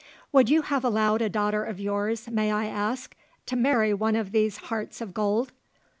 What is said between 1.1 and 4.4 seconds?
a daughter of yours, may I ask, to marry one of